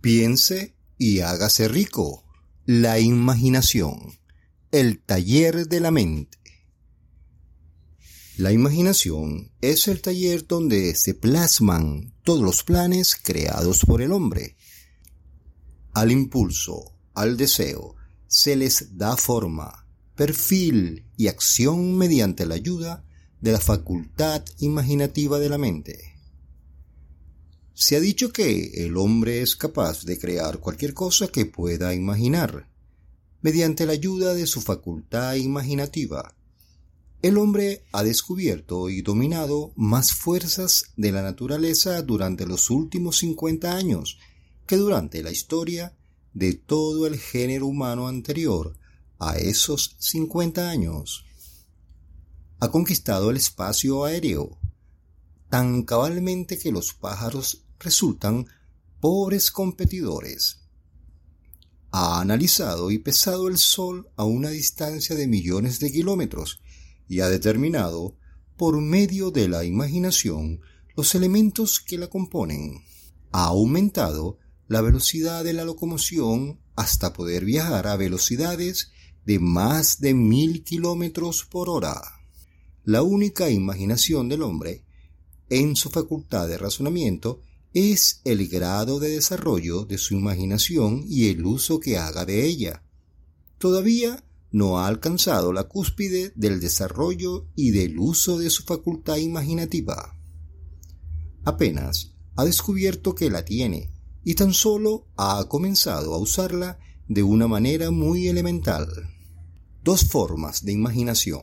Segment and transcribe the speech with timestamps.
[0.00, 2.24] Piense y hágase rico.
[2.64, 4.18] La imaginación.
[4.72, 6.38] El taller de la mente.
[8.38, 14.56] La imaginación es el taller donde se plasman todos los planes creados por el hombre.
[15.92, 17.96] Al impulso, al deseo,
[18.26, 23.04] se les da forma, perfil y acción mediante la ayuda
[23.42, 26.09] de la facultad imaginativa de la mente.
[27.80, 32.68] Se ha dicho que el hombre es capaz de crear cualquier cosa que pueda imaginar,
[33.40, 36.34] mediante la ayuda de su facultad imaginativa.
[37.22, 43.74] El hombre ha descubierto y dominado más fuerzas de la naturaleza durante los últimos 50
[43.74, 44.18] años
[44.66, 45.96] que durante la historia
[46.34, 48.76] de todo el género humano anterior
[49.18, 51.24] a esos 50 años.
[52.58, 54.58] Ha conquistado el espacio aéreo,
[55.48, 58.46] tan cabalmente que los pájaros resultan
[59.00, 60.58] pobres competidores.
[61.90, 66.60] Ha analizado y pesado el Sol a una distancia de millones de kilómetros
[67.08, 68.16] y ha determinado,
[68.56, 70.60] por medio de la imaginación,
[70.96, 72.84] los elementos que la componen.
[73.32, 78.92] Ha aumentado la velocidad de la locomoción hasta poder viajar a velocidades
[79.24, 82.00] de más de mil kilómetros por hora.
[82.84, 84.84] La única imaginación del hombre,
[85.48, 87.40] en su facultad de razonamiento,
[87.72, 92.82] es el grado de desarrollo de su imaginación y el uso que haga de ella.
[93.58, 100.16] Todavía no ha alcanzado la cúspide del desarrollo y del uso de su facultad imaginativa.
[101.44, 103.92] Apenas ha descubierto que la tiene
[104.24, 108.88] y tan solo ha comenzado a usarla de una manera muy elemental.
[109.82, 111.42] Dos formas de imaginación.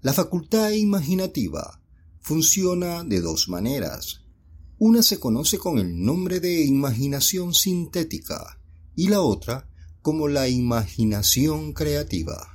[0.00, 1.80] La facultad imaginativa
[2.20, 4.21] funciona de dos maneras.
[4.84, 8.58] Una se conoce con el nombre de imaginación sintética
[8.96, 12.48] y la otra como la imaginación creativa.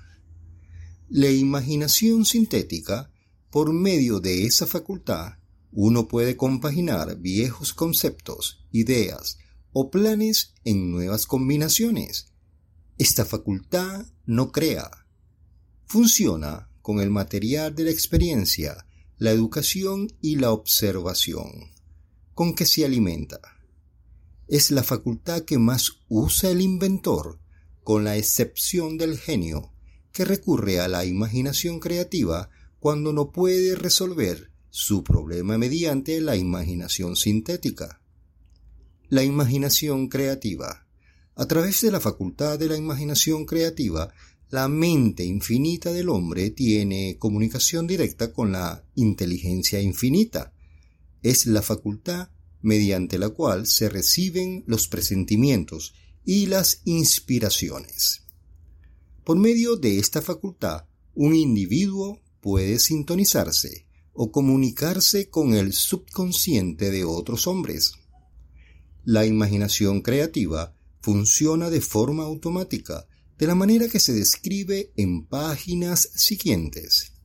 [1.07, 3.13] La imaginación sintética,
[3.49, 5.35] por medio de esa facultad,
[5.71, 9.37] uno puede compaginar viejos conceptos, ideas
[9.71, 12.33] o planes en nuevas combinaciones.
[12.97, 14.91] Esta facultad no crea.
[15.85, 18.85] Funciona con el material de la experiencia,
[19.17, 21.76] la educación y la observación
[22.37, 23.41] con que se alimenta.
[24.47, 27.39] Es la facultad que más usa el inventor,
[27.83, 29.73] con la excepción del genio,
[30.13, 37.15] que recurre a la imaginación creativa cuando no puede resolver su problema mediante la imaginación
[37.15, 38.03] sintética.
[39.09, 40.85] La imaginación creativa.
[41.33, 44.13] A través de la facultad de la imaginación creativa,
[44.51, 50.53] la mente infinita del hombre tiene comunicación directa con la inteligencia infinita,
[51.29, 52.29] es la facultad
[52.61, 55.93] mediante la cual se reciben los presentimientos
[56.25, 58.23] y las inspiraciones.
[59.23, 67.03] Por medio de esta facultad, un individuo puede sintonizarse o comunicarse con el subconsciente de
[67.03, 67.93] otros hombres.
[69.03, 73.07] La imaginación creativa funciona de forma automática,
[73.37, 77.16] de la manera que se describe en páginas siguientes.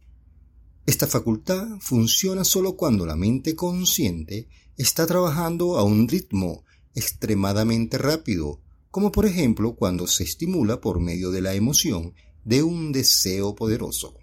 [0.85, 8.61] Esta facultad funciona solo cuando la mente consciente está trabajando a un ritmo extremadamente rápido,
[8.91, 14.17] como por ejemplo cuando se estimula por medio de la emoción de un deseo poderoso.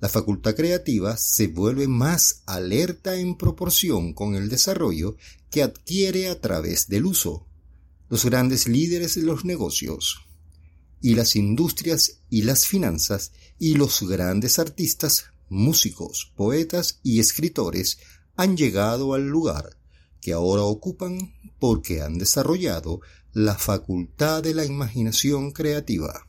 [0.00, 5.16] La facultad creativa se vuelve más alerta en proporción con el desarrollo
[5.50, 7.46] que adquiere a través del uso.
[8.08, 10.26] Los grandes líderes de los negocios
[11.00, 17.98] y las industrias y las finanzas y los grandes artistas músicos, poetas y escritores
[18.36, 19.76] han llegado al lugar
[20.20, 23.00] que ahora ocupan porque han desarrollado
[23.32, 26.26] la facultad de la imaginación creativa.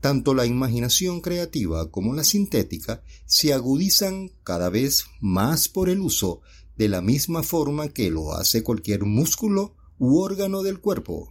[0.00, 6.42] Tanto la imaginación creativa como la sintética se agudizan cada vez más por el uso
[6.76, 11.28] de la misma forma que lo hace cualquier músculo u órgano del cuerpo.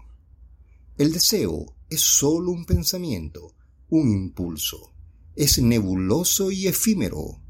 [0.98, 3.56] El deseo es sólo un pensamiento,
[3.90, 4.95] un impulso
[5.36, 7.42] es nebuloso y efímero,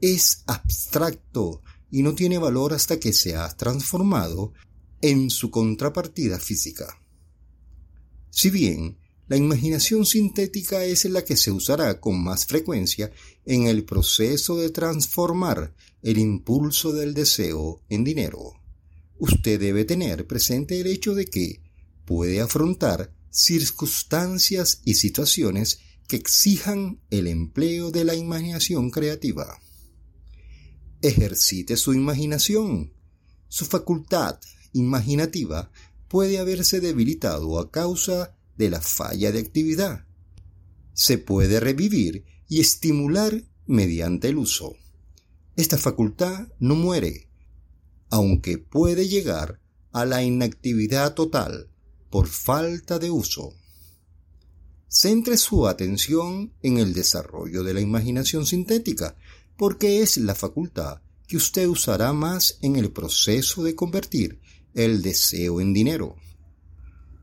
[0.00, 4.52] es abstracto y no tiene valor hasta que se ha transformado
[5.00, 7.00] en su contrapartida física.
[8.30, 8.98] Si bien
[9.28, 13.10] la imaginación sintética es la que se usará con más frecuencia
[13.44, 18.52] en el proceso de transformar el impulso del deseo en dinero.
[19.18, 21.60] Usted debe tener presente el hecho de que
[22.04, 29.60] puede afrontar circunstancias y situaciones que exijan el empleo de la imaginación creativa.
[31.02, 32.92] Ejercite su imaginación.
[33.48, 34.38] Su facultad
[34.72, 35.70] imaginativa
[36.08, 40.06] puede haberse debilitado a causa de la falla de actividad.
[40.92, 44.76] Se puede revivir y estimular mediante el uso.
[45.56, 47.28] Esta facultad no muere,
[48.10, 49.60] aunque puede llegar
[49.92, 51.70] a la inactividad total
[52.10, 53.54] por falta de uso.
[54.88, 59.16] Centre su atención en el desarrollo de la imaginación sintética,
[59.56, 64.40] porque es la facultad que usted usará más en el proceso de convertir
[64.74, 66.16] el deseo en dinero.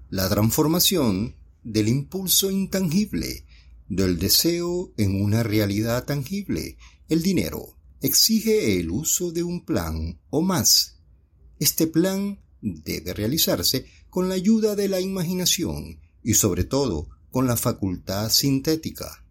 [0.10, 3.46] La transformación del impulso intangible
[3.88, 6.78] del deseo en una realidad tangible,
[7.10, 11.00] el dinero, exige el uso de un plan o más.
[11.60, 17.58] Este plan debe realizarse con la ayuda de la imaginación y sobre todo con la
[17.58, 19.26] facultad sintética.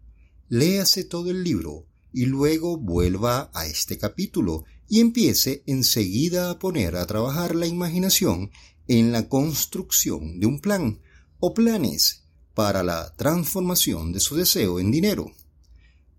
[0.49, 6.97] Léase todo el libro y luego vuelva a este capítulo y empiece enseguida a poner
[6.97, 8.51] a trabajar la imaginación
[8.89, 10.99] en la construcción de un plan
[11.39, 15.31] o planes para la transformación de su deseo en dinero.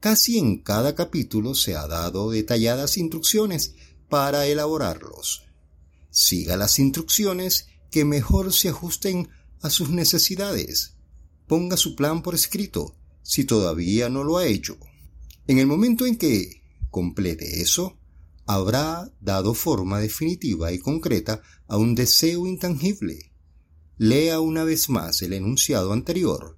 [0.01, 3.75] Casi en cada capítulo se ha dado detalladas instrucciones
[4.09, 5.45] para elaborarlos.
[6.09, 9.29] Siga las instrucciones que mejor se ajusten
[9.61, 10.94] a sus necesidades.
[11.47, 14.79] Ponga su plan por escrito, si todavía no lo ha hecho.
[15.47, 17.99] En el momento en que complete eso,
[18.47, 23.33] habrá dado forma definitiva y concreta a un deseo intangible.
[23.99, 26.57] Lea una vez más el enunciado anterior.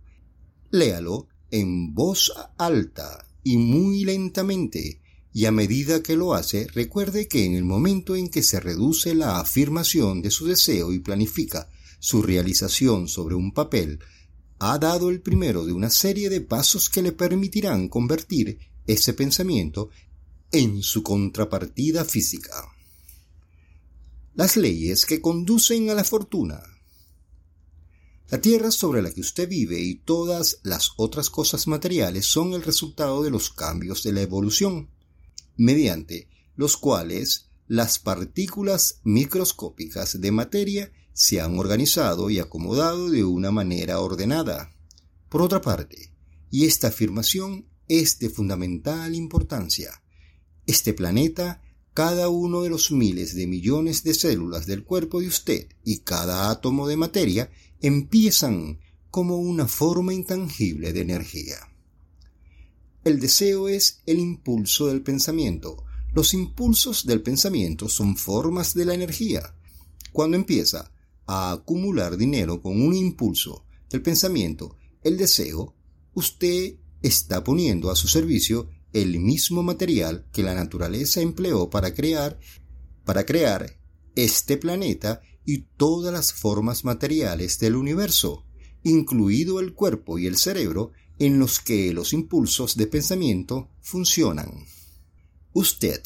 [0.71, 5.01] Léalo en voz alta y muy lentamente,
[5.33, 9.15] y a medida que lo hace, recuerde que en el momento en que se reduce
[9.15, 11.69] la afirmación de su deseo y planifica
[11.99, 14.01] su realización sobre un papel,
[14.59, 19.91] ha dado el primero de una serie de pasos que le permitirán convertir ese pensamiento
[20.53, 22.53] en su contrapartida física.
[24.35, 26.63] Las leyes que conducen a la fortuna.
[28.29, 32.63] La tierra sobre la que usted vive y todas las otras cosas materiales son el
[32.63, 34.91] resultado de los cambios de la evolución,
[35.57, 43.51] mediante los cuales las partículas microscópicas de materia se han organizado y acomodado de una
[43.51, 44.77] manera ordenada.
[45.31, 46.13] Por otra parte,
[46.51, 50.03] y esta afirmación es de fundamental importancia,
[50.67, 51.63] este planeta,
[51.95, 56.51] cada uno de los miles de millones de células del cuerpo de usted y cada
[56.51, 58.79] átomo de materia empiezan
[59.11, 61.57] como una forma intangible de energía.
[63.05, 65.83] El deseo es el impulso del pensamiento.
[66.13, 69.55] Los impulsos del pensamiento son formas de la energía.
[70.13, 70.93] Cuando empieza
[71.27, 75.75] a acumular dinero con un impulso del pensamiento, el deseo,
[76.15, 82.39] usted está poniendo a su servicio el mismo material que la naturaleza empleó para crear,
[83.05, 83.79] para crear
[84.15, 88.47] este planeta y todas las formas materiales del universo,
[88.83, 94.51] incluido el cuerpo y el cerebro en los que los impulsos de pensamiento funcionan.
[95.53, 96.03] Usted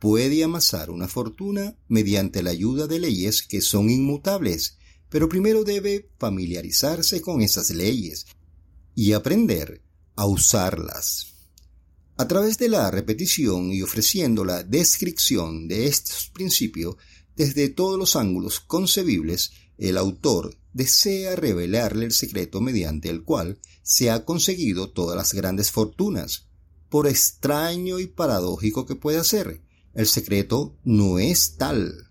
[0.00, 4.78] puede amasar una fortuna mediante la ayuda de leyes que son inmutables,
[5.10, 8.26] pero primero debe familiarizarse con esas leyes
[8.94, 9.82] y aprender
[10.16, 11.34] a usarlas.
[12.16, 16.96] A través de la repetición y ofreciendo la descripción de estos principios
[17.36, 24.10] desde todos los ángulos concebibles, el autor desea revelarle el secreto mediante el cual se
[24.10, 26.46] ha conseguido todas las grandes fortunas.
[26.88, 29.62] Por extraño y paradójico que pueda ser,
[29.94, 32.08] el secreto no es tal.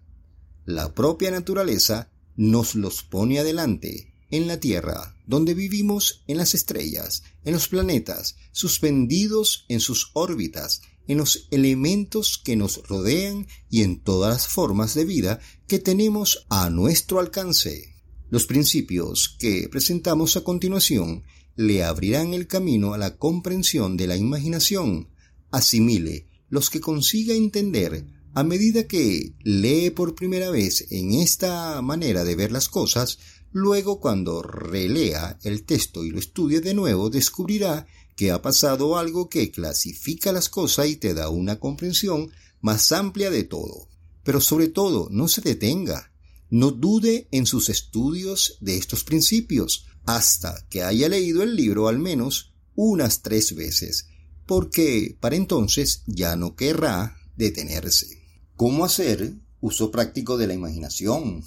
[0.65, 7.24] La propia naturaleza nos los pone adelante en la Tierra, donde vivimos en las estrellas,
[7.43, 14.00] en los planetas, suspendidos en sus órbitas, en los elementos que nos rodean y en
[14.01, 17.95] todas las formas de vida que tenemos a nuestro alcance.
[18.29, 21.24] Los principios que presentamos a continuación
[21.55, 25.09] le abrirán el camino a la comprensión de la imaginación.
[25.50, 32.23] Asimile los que consiga entender a medida que lee por primera vez en esta manera
[32.23, 33.17] de ver las cosas,
[33.51, 39.27] Luego, cuando relea el texto y lo estudie de nuevo, descubrirá que ha pasado algo
[39.27, 43.87] que clasifica las cosas y te da una comprensión más amplia de todo.
[44.23, 46.11] Pero sobre todo, no se detenga.
[46.51, 51.97] No dude en sus estudios de estos principios hasta que haya leído el libro al
[51.97, 54.07] menos unas tres veces,
[54.49, 58.19] porque para entonces ya no querrá detenerse.
[58.55, 61.43] ¿Cómo hacer uso práctico de la imaginación?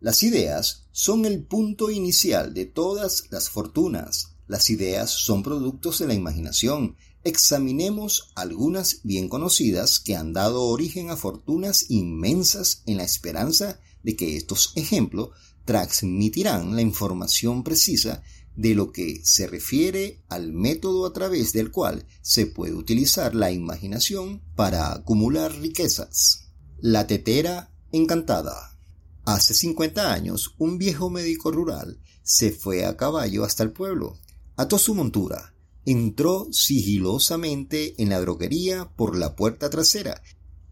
[0.00, 4.32] Las ideas son el punto inicial de todas las fortunas.
[4.48, 6.96] Las ideas son productos de la imaginación.
[7.22, 14.16] Examinemos algunas bien conocidas que han dado origen a fortunas inmensas en la esperanza de
[14.16, 15.28] que estos ejemplos
[15.64, 18.24] transmitirán la información precisa
[18.58, 23.52] de lo que se refiere al método a través del cual se puede utilizar la
[23.52, 26.50] imaginación para acumular riquezas.
[26.80, 28.76] La tetera encantada.
[29.24, 34.18] Hace 50 años, un viejo médico rural se fue a caballo hasta el pueblo,
[34.56, 35.54] ató su montura,
[35.86, 40.20] entró sigilosamente en la droguería por la puerta trasera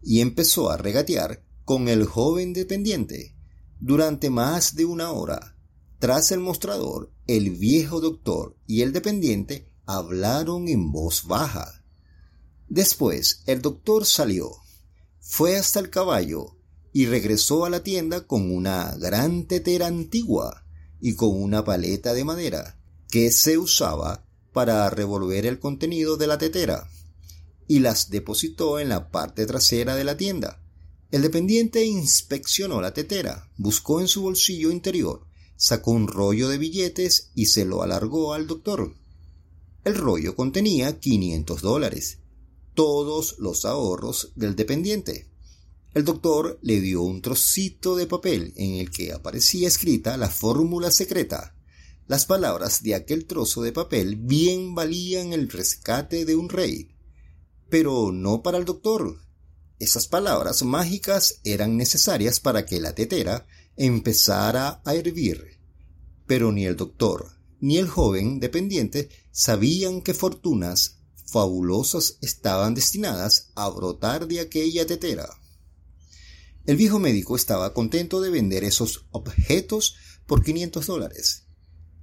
[0.03, 3.33] y empezó a regatear con el joven dependiente.
[3.79, 5.56] Durante más de una hora,
[5.99, 11.83] tras el mostrador, el viejo doctor y el dependiente hablaron en voz baja.
[12.69, 14.51] Después el doctor salió,
[15.19, 16.57] fue hasta el caballo
[16.93, 20.65] y regresó a la tienda con una gran tetera antigua
[21.01, 26.37] y con una paleta de madera que se usaba para revolver el contenido de la
[26.37, 26.89] tetera
[27.67, 30.61] y las depositó en la parte trasera de la tienda.
[31.09, 35.26] El dependiente inspeccionó la tetera, buscó en su bolsillo interior
[35.57, 38.95] sacó un rollo de billetes y se lo alargó al doctor.
[39.83, 42.19] El rollo contenía 500 dólares,
[42.73, 45.27] todos los ahorros del dependiente.
[45.93, 50.91] El doctor le dio un trocito de papel en el que aparecía escrita la fórmula
[50.91, 51.55] secreta.
[52.05, 56.89] Las palabras de aquel trozo de papel bien valían el rescate de un rey.
[57.69, 59.17] Pero no para el doctor.
[59.79, 63.47] Esas palabras mágicas eran necesarias para que la tetera
[63.77, 65.59] empezara a hervir.
[66.25, 73.69] Pero ni el doctor ni el joven dependiente sabían qué fortunas fabulosas estaban destinadas a
[73.69, 75.27] brotar de aquella tetera.
[76.65, 81.43] El viejo médico estaba contento de vender esos objetos por 500 dólares.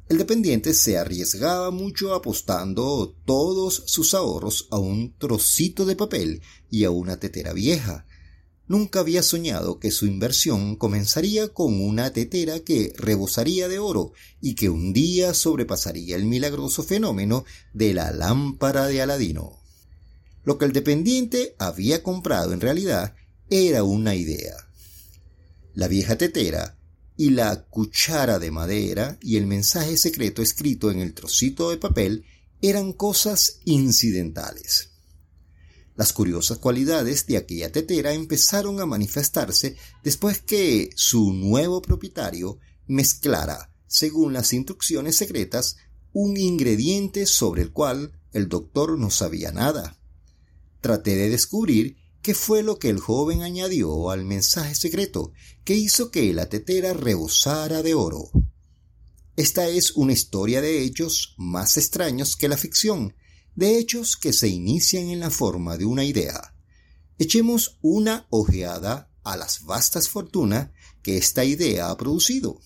[0.09, 6.85] El dependiente se arriesgaba mucho apostando todos sus ahorros a un trocito de papel y
[6.85, 8.07] a una tetera vieja,
[8.67, 14.55] Nunca había soñado que su inversión comenzaría con una tetera que rebosaría de oro y
[14.55, 17.45] que un día sobrepasaría el milagroso fenómeno
[17.75, 19.59] de la lámpara de Aladino.
[20.45, 23.15] Lo que el dependiente había comprado en realidad
[23.51, 24.57] era una idea.
[25.75, 26.79] La vieja tetera
[27.17, 32.25] y la cuchara de madera y el mensaje secreto escrito en el trocito de papel
[32.63, 34.94] eran cosas incidentales.
[35.97, 43.71] Las curiosas cualidades de aquella tetera empezaron a manifestarse después que su nuevo propietario mezclara,
[43.87, 45.77] según las instrucciones secretas,
[46.13, 49.99] un ingrediente sobre el cual el doctor no sabía nada.
[50.81, 55.33] Traté de descubrir qué fue lo que el joven añadió al mensaje secreto
[55.63, 58.31] que hizo que la tetera rebosara de oro.
[59.37, 63.15] Esta es una historia de hechos más extraños que la ficción,
[63.55, 66.55] de hechos que se inician en la forma de una idea.
[67.19, 70.71] Echemos una ojeada a las vastas fortunas
[71.03, 72.61] que esta idea ha producido.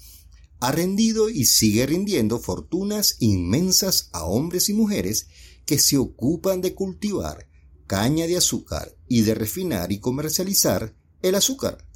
[0.60, 5.28] Ha rendido y sigue rindiendo fortunas inmensas a hombres y mujeres
[5.66, 7.48] que se ocupan de cultivar
[7.88, 11.86] caña de azúcar y de refinar y comercializar el azúcar.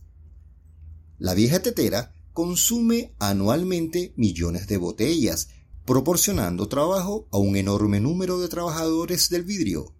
[1.18, 5.48] La vieja tetera consume anualmente millones de botellas
[5.84, 9.94] proporcionando trabajo a un enorme número de trabajadores del vidrio.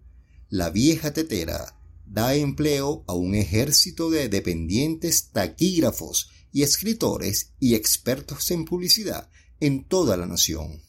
[0.49, 8.51] La vieja tetera da empleo a un ejército de dependientes taquígrafos y escritores y expertos
[8.51, 10.81] en publicidad en toda la nación.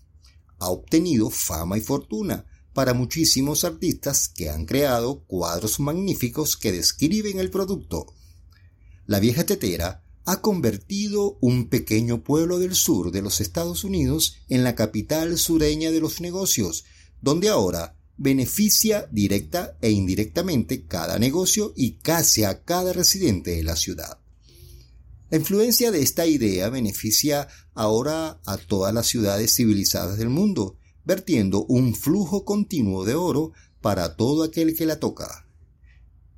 [0.59, 7.39] Ha obtenido fama y fortuna para muchísimos artistas que han creado cuadros magníficos que describen
[7.39, 8.15] el producto.
[9.07, 14.65] La vieja tetera ha convertido un pequeño pueblo del sur de los Estados Unidos en
[14.65, 16.85] la capital sureña de los negocios,
[17.21, 23.77] donde ahora beneficia directa e indirectamente cada negocio y casi a cada residente de la
[23.77, 24.21] ciudad.
[25.31, 31.65] La influencia de esta idea beneficia ahora a todas las ciudades civilizadas del mundo, vertiendo
[31.65, 35.49] un flujo continuo de oro para todo aquel que la toca.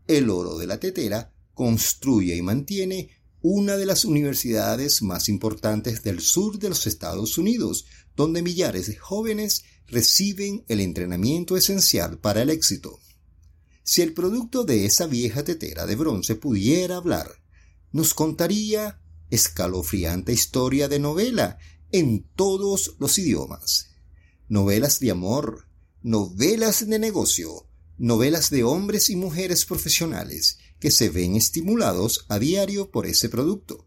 [0.06, 3.10] El oro de la tetera construye y mantiene
[3.48, 7.86] una de las universidades más importantes del sur de los Estados Unidos,
[8.16, 12.98] donde millares de jóvenes reciben el entrenamiento esencial para el éxito.
[13.84, 17.30] Si el producto de esa vieja tetera de bronce pudiera hablar,
[17.92, 19.00] nos contaría
[19.30, 21.58] escalofriante historia de novela
[21.92, 23.90] en todos los idiomas.
[24.48, 25.68] Novelas de amor,
[26.02, 32.90] novelas de negocio, novelas de hombres y mujeres profesionales, que se ven estimulados a diario
[32.90, 33.86] por ese producto.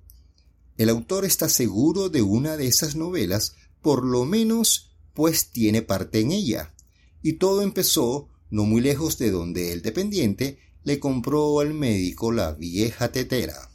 [0.77, 6.21] El autor está seguro de una de esas novelas, por lo menos, pues tiene parte
[6.21, 6.73] en ella.
[7.21, 12.53] Y todo empezó no muy lejos de donde el dependiente le compró al médico la
[12.53, 13.69] vieja tetera.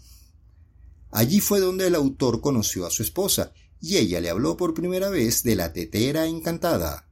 [1.11, 5.11] Allí fue donde el autor conoció a su esposa, y ella le habló por primera
[5.11, 7.09] vez de la tetera encantada.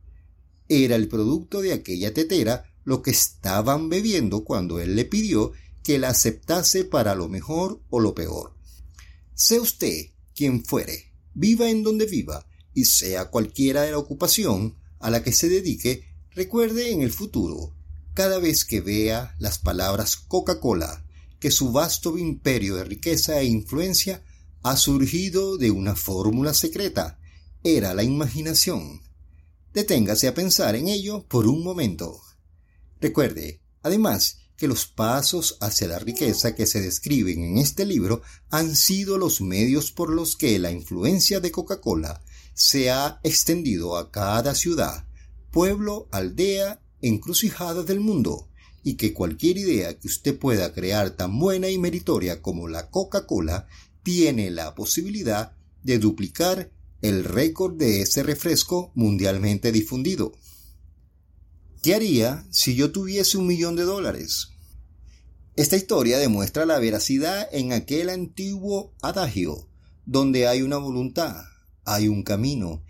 [0.69, 5.99] Era el producto de aquella tetera lo que estaban bebiendo cuando él le pidió que
[5.99, 8.55] la aceptase para lo mejor o lo peor.
[9.35, 15.11] Sea usted quien fuere, viva en donde viva, y sea cualquiera de la ocupación a
[15.11, 17.75] la que se dedique, recuerde en el futuro,
[18.15, 21.05] cada vez que vea las palabras Coca-Cola,
[21.41, 24.23] que su vasto imperio de riqueza e influencia
[24.63, 27.19] ha surgido de una fórmula secreta.
[27.65, 29.03] Era la imaginación.
[29.73, 32.21] Deténgase a pensar en ello por un momento.
[33.01, 38.77] Recuerde, además, que los pasos hacia la riqueza que se describen en este libro han
[38.77, 42.23] sido los medios por los que la influencia de Coca-Cola
[42.55, 45.07] se ha extendido a cada ciudad,
[45.51, 48.49] pueblo, aldea, encrucijada del mundo,
[48.83, 53.67] y que cualquier idea que usted pueda crear tan buena y meritoria como la Coca-Cola
[54.03, 60.33] tiene la posibilidad de duplicar el récord de ese refresco mundialmente difundido.
[61.83, 64.51] ¿Qué haría si yo tuviese un millón de dólares?
[65.57, 69.69] Esta historia demuestra la veracidad en aquel antiguo adagio,
[70.07, 71.43] donde hay una voluntad,
[71.85, 72.85] hay un camino.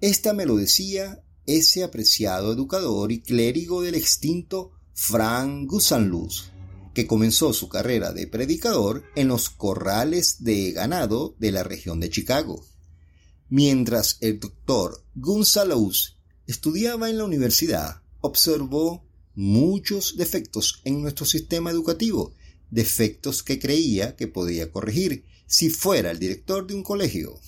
[0.00, 6.50] Esta me lo decía ese apreciado educador y clérigo del extinto Frank Gusanluz,
[6.94, 12.08] que comenzó su carrera de predicador en los corrales de ganado de la región de
[12.08, 12.64] Chicago.
[13.50, 22.34] Mientras el doctor Gunsalous estudiaba en la universidad, observó muchos defectos en nuestro sistema educativo,
[22.70, 27.40] defectos que creía que podía corregir si fuera el director de un colegio.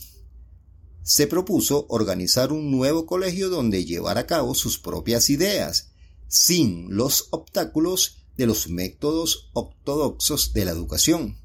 [1.03, 5.91] Se propuso organizar un nuevo colegio donde llevar a cabo sus propias ideas,
[6.29, 11.39] sin los obstáculos de los métodos ortodoxos de la educación.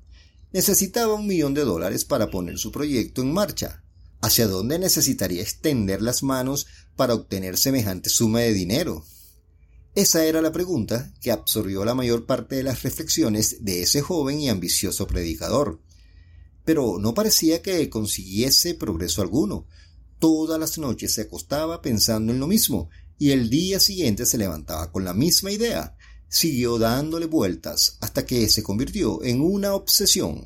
[0.54, 3.84] Necesitaba un millón de dólares para poner su proyecto en marcha.
[4.22, 9.04] ¿Hacia dónde necesitaría extender las manos para obtener semejante suma de dinero?
[9.96, 14.42] Esa era la pregunta que absorbió la mayor parte de las reflexiones de ese joven
[14.42, 15.80] y ambicioso predicador.
[16.66, 19.68] Pero no parecía que consiguiese progreso alguno.
[20.20, 24.92] Todas las noches se acostaba pensando en lo mismo, y el día siguiente se levantaba
[24.92, 25.96] con la misma idea.
[26.28, 30.46] Siguió dándole vueltas hasta que se convirtió en una obsesión.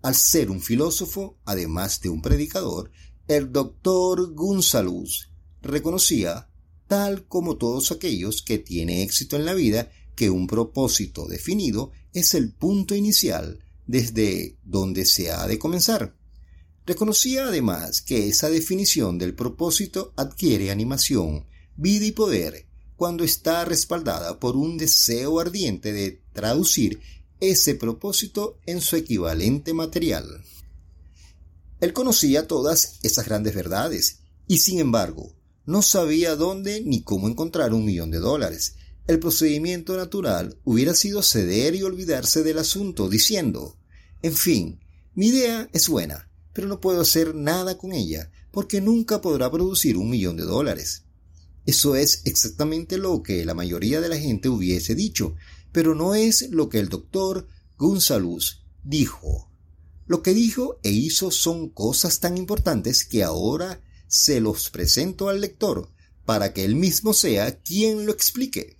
[0.00, 2.90] Al ser un filósofo, además de un predicador,
[3.28, 6.49] el doctor Gunsalus reconocía
[6.90, 12.34] tal como todos aquellos que tienen éxito en la vida, que un propósito definido es
[12.34, 16.16] el punto inicial desde donde se ha de comenzar.
[16.84, 24.40] Reconocía además que esa definición del propósito adquiere animación, vida y poder cuando está respaldada
[24.40, 26.98] por un deseo ardiente de traducir
[27.38, 30.42] ese propósito en su equivalente material.
[31.80, 37.72] Él conocía todas esas grandes verdades y sin embargo no sabía dónde ni cómo encontrar
[37.74, 38.76] un millón de dólares.
[39.06, 43.76] El procedimiento natural hubiera sido ceder y olvidarse del asunto, diciendo,
[44.22, 44.80] en fin,
[45.14, 49.96] mi idea es buena, pero no puedo hacer nada con ella, porque nunca podrá producir
[49.96, 51.04] un millón de dólares.
[51.66, 55.34] Eso es exactamente lo que la mayoría de la gente hubiese dicho,
[55.72, 57.46] pero no es lo que el doctor
[57.78, 59.50] Gunsalus dijo.
[60.06, 65.40] Lo que dijo e hizo son cosas tan importantes que ahora se los presento al
[65.40, 65.88] lector
[66.26, 68.76] para que él mismo sea quien lo explique.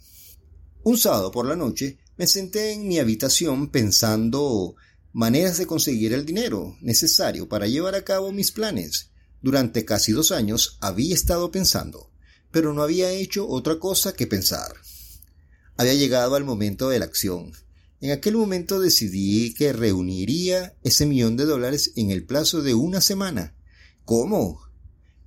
[0.83, 4.75] Un sábado por la noche me senté en mi habitación pensando
[5.13, 9.11] maneras de conseguir el dinero necesario para llevar a cabo mis planes.
[9.41, 12.11] Durante casi dos años había estado pensando,
[12.51, 14.73] pero no había hecho otra cosa que pensar.
[15.77, 17.53] Había llegado al momento de la acción.
[18.01, 23.01] En aquel momento decidí que reuniría ese millón de dólares en el plazo de una
[23.01, 23.55] semana.
[24.05, 24.70] ¿Cómo?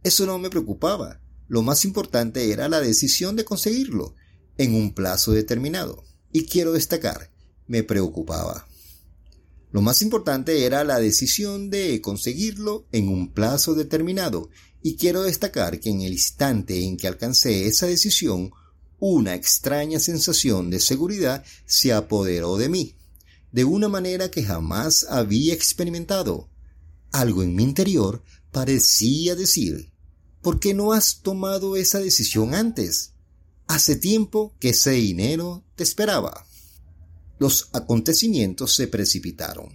[0.03, 1.21] Eso no me preocupaba.
[1.47, 4.15] Lo más importante era la decisión de conseguirlo
[4.57, 6.03] en un plazo determinado.
[6.31, 7.31] Y quiero destacar,
[7.67, 8.67] me preocupaba.
[9.71, 14.49] Lo más importante era la decisión de conseguirlo en un plazo determinado.
[14.81, 18.51] Y quiero destacar que en el instante en que alcancé esa decisión,
[18.99, 22.95] una extraña sensación de seguridad se apoderó de mí,
[23.51, 26.49] de una manera que jamás había experimentado.
[27.11, 29.92] Algo en mi interior parecía decir,
[30.43, 33.13] ¿Por qué no has tomado esa decisión antes?
[33.65, 36.45] Hace tiempo que ese dinero te esperaba.
[37.39, 39.69] Los acontecimientos se precipitaron.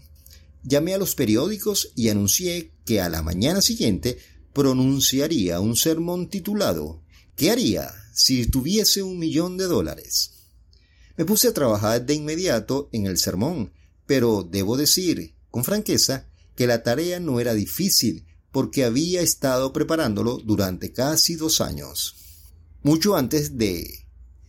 [0.63, 4.19] Llamé a los periódicos y anuncié que a la mañana siguiente
[4.53, 7.03] pronunciaría un sermón titulado
[7.35, 10.33] ¿Qué haría si tuviese un millón de dólares?
[11.17, 13.73] Me puse a trabajar de inmediato en el sermón,
[14.07, 20.39] pero debo decir con franqueza que la tarea no era difícil porque había estado preparándolo
[20.39, 22.17] durante casi dos años.
[22.83, 24.07] Mucho antes de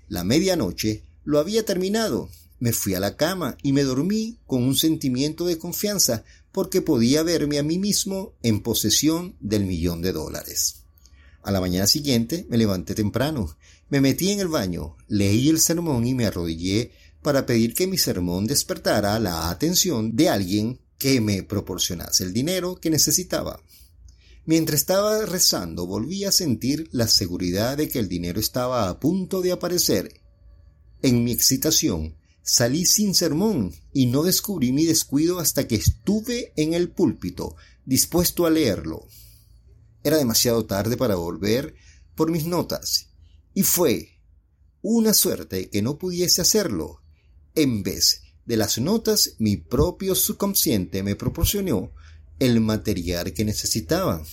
[0.07, 2.29] la medianoche lo había terminado.
[2.59, 7.23] Me fui a la cama y me dormí con un sentimiento de confianza porque podía
[7.23, 10.83] verme a mí mismo en posesión del millón de dólares.
[11.41, 13.55] A la mañana siguiente me levanté temprano,
[13.89, 17.97] me metí en el baño, leí el sermón y me arrodillé para pedir que mi
[17.97, 23.61] sermón despertara la atención de alguien que me proporcionase el dinero que necesitaba.
[24.49, 29.41] Mientras estaba rezando volví a sentir la seguridad de que el dinero estaba a punto
[29.41, 30.21] de aparecer.
[31.03, 36.73] En mi excitación salí sin sermón y no descubrí mi descuido hasta que estuve en
[36.73, 39.07] el púlpito, dispuesto a leerlo.
[40.03, 41.75] Era demasiado tarde para volver
[42.15, 43.11] por mis notas,
[43.53, 44.19] y fue
[44.81, 47.03] una suerte que no pudiese hacerlo.
[47.53, 51.91] En vez de las notas, mi propio subconsciente me proporcionó
[52.39, 54.23] el material que necesitaba.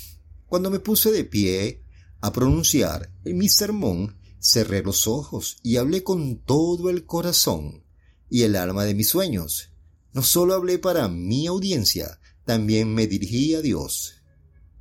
[0.47, 1.83] Cuando me puse de pie
[2.21, 7.85] a pronunciar mi sermón, cerré los ojos y hablé con todo el corazón
[8.31, 9.71] y el alma de mis sueños.
[10.13, 14.23] No solo hablé para mi audiencia, también me dirigí a Dios.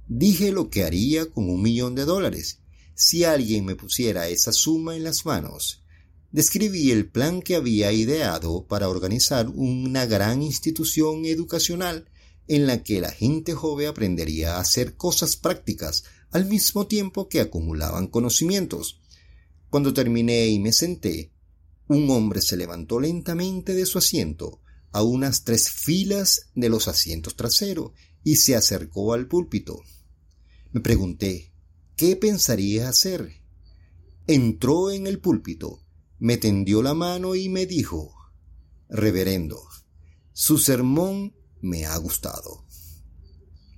[0.07, 2.59] Dije lo que haría con un millón de dólares
[2.93, 5.83] si alguien me pusiera esa suma en las manos.
[6.31, 12.07] Describí el plan que había ideado para organizar una gran institución educacional
[12.47, 17.41] en la que la gente joven aprendería a hacer cosas prácticas al mismo tiempo que
[17.41, 19.01] acumulaban conocimientos.
[19.69, 21.31] Cuando terminé y me senté,
[21.88, 27.36] un hombre se levantó lentamente de su asiento a unas tres filas de los asientos
[27.36, 27.91] traseros
[28.23, 29.81] y se acercó al púlpito.
[30.71, 31.51] Me pregunté,
[31.95, 33.41] ¿qué pensaría hacer?
[34.27, 35.79] Entró en el púlpito,
[36.19, 38.13] me tendió la mano y me dijo,
[38.89, 39.62] Reverendo,
[40.34, 42.65] su sermón me ha gustado.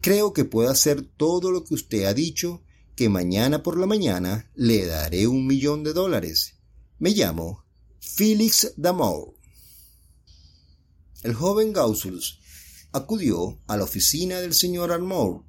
[0.01, 2.63] Creo que puedo hacer todo lo que usted ha dicho,
[2.95, 6.55] que mañana por la mañana le daré un millón de dólares.
[6.99, 7.65] Me llamo
[7.99, 9.35] Félix Damour.
[11.23, 12.39] El joven Gausulus
[12.91, 15.43] acudió a la oficina del señor Armour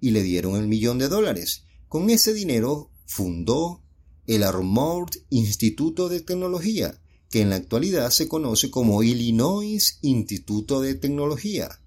[0.00, 1.64] y le dieron el millón de dólares.
[1.88, 3.82] Con ese dinero fundó
[4.26, 7.00] el Armour Instituto de Tecnología,
[7.34, 11.80] que en la actualidad se conoce como Illinois Instituto de Tecnología.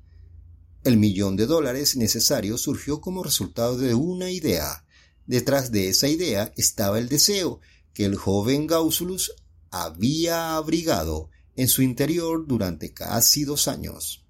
[0.83, 4.83] El millón de dólares necesario surgió como resultado de una idea.
[5.25, 7.61] Detrás de esa idea estaba el deseo
[7.93, 9.31] que el joven Gausulus
[9.71, 14.25] había abrigado en su interior durante casi dos años.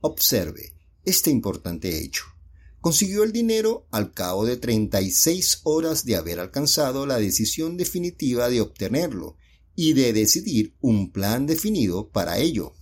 [0.00, 2.24] Observe este importante hecho.
[2.80, 8.60] Consiguió el dinero al cabo de 36 horas de haber alcanzado la decisión definitiva de
[8.60, 9.36] obtenerlo
[9.76, 12.72] y de decidir un plan definido para ello.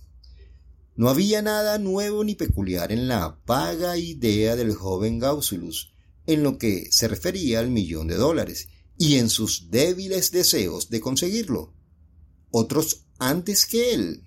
[0.95, 5.93] No había nada nuevo ni peculiar en la vaga idea del joven Gausulus
[6.25, 11.01] en lo que se refería al millón de dólares y en sus débiles deseos de
[11.01, 11.73] conseguirlo.
[12.49, 14.23] Otros antes que él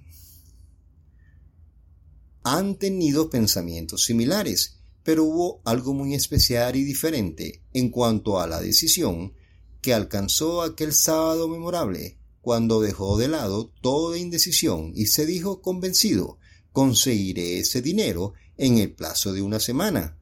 [2.43, 8.61] han tenido pensamientos similares, pero hubo algo muy especial y diferente en cuanto a la
[8.61, 9.33] decisión
[9.81, 16.39] que alcanzó aquel sábado memorable, cuando dejó de lado toda indecisión y se dijo convencido
[16.73, 20.17] conseguiré ese dinero en el plazo de una semana.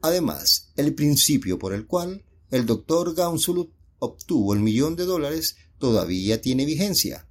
[0.00, 6.40] Además, el principio por el cual el doctor Gaunsulut obtuvo el millón de dólares todavía
[6.40, 7.28] tiene vigencia.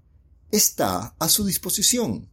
[0.50, 2.30] Está a su disposición.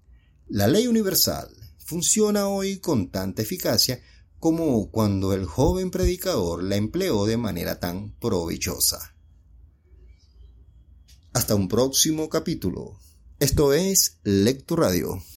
[0.47, 4.01] La ley universal funciona hoy con tanta eficacia
[4.39, 9.16] como cuando el joven predicador la empleó de manera tan provechosa.
[11.37, 12.99] Hasta un próximo capítulo.
[13.41, 15.23] Esto es Lecto Radio.